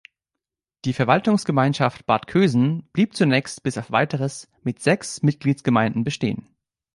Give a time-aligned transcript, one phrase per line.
[0.83, 6.49] Die Verwaltungsgemeinschaft Bad Kösen blieb zunächst bis auf weiteres mit sechs Mitgliedsgemeinden bestehen.